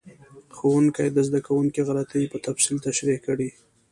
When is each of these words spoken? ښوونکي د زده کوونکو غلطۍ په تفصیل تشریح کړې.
ښوونکي 0.55 1.05
د 1.11 1.17
زده 1.27 1.39
کوونکو 1.47 1.81
غلطۍ 1.89 2.23
په 2.31 2.37
تفصیل 2.45 2.77
تشریح 2.87 3.19
کړې. 3.27 3.49